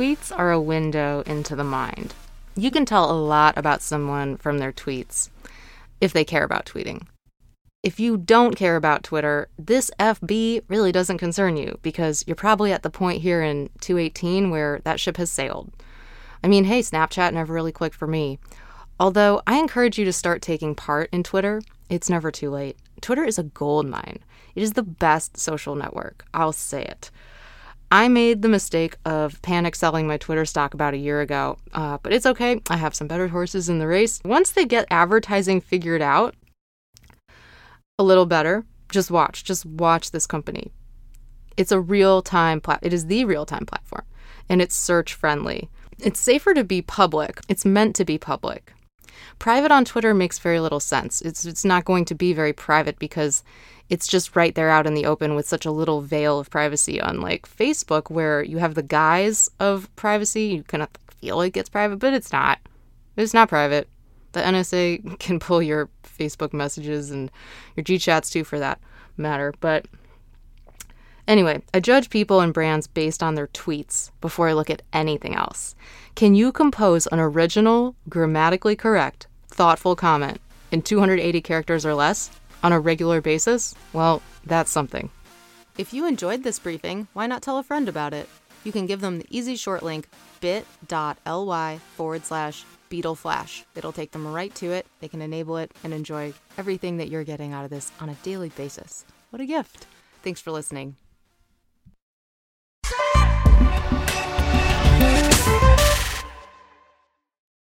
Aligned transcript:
Tweets 0.00 0.32
are 0.34 0.50
a 0.50 0.58
window 0.58 1.22
into 1.26 1.54
the 1.54 1.62
mind. 1.62 2.14
You 2.56 2.70
can 2.70 2.86
tell 2.86 3.10
a 3.10 3.20
lot 3.20 3.58
about 3.58 3.82
someone 3.82 4.38
from 4.38 4.56
their 4.56 4.72
tweets 4.72 5.28
if 6.00 6.14
they 6.14 6.24
care 6.24 6.42
about 6.42 6.64
tweeting. 6.64 7.02
If 7.82 8.00
you 8.00 8.16
don't 8.16 8.56
care 8.56 8.76
about 8.76 9.04
Twitter, 9.04 9.48
this 9.58 9.90
FB 10.00 10.62
really 10.68 10.90
doesn't 10.90 11.18
concern 11.18 11.58
you 11.58 11.78
because 11.82 12.24
you're 12.26 12.34
probably 12.34 12.72
at 12.72 12.82
the 12.82 12.88
point 12.88 13.20
here 13.20 13.42
in 13.42 13.68
218 13.82 14.48
where 14.48 14.80
that 14.84 14.98
ship 15.00 15.18
has 15.18 15.30
sailed. 15.30 15.70
I 16.42 16.48
mean, 16.48 16.64
hey, 16.64 16.80
Snapchat 16.80 17.34
never 17.34 17.52
really 17.52 17.70
clicked 17.70 17.96
for 17.96 18.06
me. 18.06 18.38
Although 18.98 19.42
I 19.46 19.58
encourage 19.58 19.98
you 19.98 20.06
to 20.06 20.14
start 20.14 20.40
taking 20.40 20.74
part 20.74 21.10
in 21.12 21.22
Twitter, 21.22 21.60
it's 21.90 22.08
never 22.08 22.30
too 22.30 22.48
late. 22.48 22.78
Twitter 23.02 23.24
is 23.24 23.38
a 23.38 23.42
gold 23.42 23.86
mine. 23.86 24.20
It 24.54 24.62
is 24.62 24.72
the 24.72 24.82
best 24.82 25.36
social 25.36 25.74
network. 25.74 26.24
I'll 26.32 26.54
say 26.54 26.84
it. 26.84 27.10
I 27.92 28.06
made 28.06 28.42
the 28.42 28.48
mistake 28.48 28.96
of 29.04 29.42
panic 29.42 29.74
selling 29.74 30.06
my 30.06 30.16
Twitter 30.16 30.44
stock 30.44 30.74
about 30.74 30.94
a 30.94 30.98
year 30.98 31.20
ago, 31.20 31.58
uh, 31.74 31.98
but 32.02 32.12
it's 32.12 32.26
okay. 32.26 32.60
I 32.70 32.76
have 32.76 32.94
some 32.94 33.08
better 33.08 33.28
horses 33.28 33.68
in 33.68 33.80
the 33.80 33.88
race. 33.88 34.20
Once 34.24 34.52
they 34.52 34.64
get 34.64 34.86
advertising 34.90 35.60
figured 35.60 36.00
out 36.00 36.36
a 37.98 38.04
little 38.04 38.26
better, 38.26 38.64
just 38.90 39.10
watch. 39.10 39.42
Just 39.42 39.66
watch 39.66 40.12
this 40.12 40.26
company. 40.26 40.70
It's 41.56 41.72
a 41.72 41.80
real 41.80 42.22
time 42.22 42.60
plat. 42.60 42.78
It 42.82 42.92
is 42.92 43.06
the 43.06 43.24
real 43.24 43.44
time 43.44 43.66
platform, 43.66 44.04
and 44.48 44.62
it's 44.62 44.74
search 44.74 45.12
friendly. 45.12 45.68
It's 45.98 46.20
safer 46.20 46.54
to 46.54 46.62
be 46.62 46.82
public. 46.82 47.40
It's 47.48 47.64
meant 47.64 47.96
to 47.96 48.04
be 48.04 48.18
public. 48.18 48.72
Private 49.38 49.72
on 49.72 49.84
Twitter 49.84 50.14
makes 50.14 50.38
very 50.38 50.60
little 50.60 50.80
sense. 50.80 51.20
It's 51.22 51.44
it's 51.44 51.64
not 51.64 51.84
going 51.84 52.04
to 52.06 52.14
be 52.14 52.32
very 52.32 52.52
private 52.52 52.98
because 52.98 53.42
it's 53.88 54.06
just 54.06 54.36
right 54.36 54.54
there 54.54 54.70
out 54.70 54.86
in 54.86 54.94
the 54.94 55.06
open 55.06 55.34
with 55.34 55.48
such 55.48 55.66
a 55.66 55.70
little 55.70 56.00
veil 56.00 56.38
of 56.38 56.50
privacy 56.50 56.98
unlike 56.98 57.48
Facebook 57.48 58.10
where 58.10 58.42
you 58.42 58.58
have 58.58 58.74
the 58.74 58.82
guise 58.82 59.50
of 59.58 59.94
privacy. 59.96 60.44
You 60.44 60.62
kind 60.62 60.82
of 60.82 60.88
feel 61.20 61.36
like 61.36 61.56
it's 61.56 61.68
private, 61.68 61.98
but 61.98 62.14
it's 62.14 62.32
not. 62.32 62.60
It's 63.16 63.34
not 63.34 63.48
private. 63.48 63.88
The 64.32 64.40
NSA 64.40 65.18
can 65.18 65.40
pull 65.40 65.62
your 65.62 65.88
Facebook 66.04 66.52
messages 66.52 67.10
and 67.10 67.30
your 67.76 67.84
G 67.84 67.98
chats 67.98 68.30
too 68.30 68.44
for 68.44 68.58
that 68.58 68.80
matter, 69.16 69.52
but 69.60 69.86
Anyway, 71.28 71.62
I 71.72 71.80
judge 71.80 72.10
people 72.10 72.40
and 72.40 72.52
brands 72.52 72.86
based 72.86 73.22
on 73.22 73.34
their 73.34 73.48
tweets 73.48 74.10
before 74.20 74.48
I 74.48 74.52
look 74.52 74.70
at 74.70 74.82
anything 74.92 75.34
else. 75.34 75.74
Can 76.14 76.34
you 76.34 76.52
compose 76.52 77.06
an 77.06 77.20
original, 77.20 77.94
grammatically 78.08 78.76
correct, 78.76 79.26
thoughtful 79.48 79.96
comment 79.96 80.40
in 80.70 80.82
280 80.82 81.40
characters 81.40 81.86
or 81.86 81.94
less 81.94 82.30
on 82.62 82.72
a 82.72 82.80
regular 82.80 83.20
basis? 83.20 83.74
Well, 83.92 84.22
that's 84.44 84.70
something. 84.70 85.10
If 85.78 85.94
you 85.94 86.06
enjoyed 86.06 86.42
this 86.42 86.58
briefing, 86.58 87.08
why 87.12 87.26
not 87.26 87.42
tell 87.42 87.58
a 87.58 87.62
friend 87.62 87.88
about 87.88 88.12
it? 88.12 88.28
You 88.64 88.72
can 88.72 88.86
give 88.86 89.00
them 89.00 89.18
the 89.18 89.26
easy 89.30 89.56
short 89.56 89.82
link 89.82 90.08
bit.ly 90.40 91.78
forward 91.96 92.24
slash 92.24 92.64
beetleflash. 92.90 93.64
It'll 93.74 93.92
take 93.92 94.10
them 94.10 94.26
right 94.26 94.54
to 94.56 94.72
it. 94.72 94.86
They 95.00 95.08
can 95.08 95.22
enable 95.22 95.56
it 95.56 95.72
and 95.84 95.94
enjoy 95.94 96.34
everything 96.58 96.96
that 96.98 97.08
you're 97.08 97.24
getting 97.24 97.52
out 97.52 97.64
of 97.64 97.70
this 97.70 97.92
on 98.00 98.08
a 98.08 98.14
daily 98.22 98.48
basis. 98.50 99.04
What 99.30 99.40
a 99.40 99.46
gift. 99.46 99.86
Thanks 100.22 100.40
for 100.40 100.50
listening. 100.50 100.96